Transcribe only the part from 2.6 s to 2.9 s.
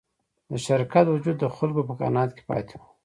و.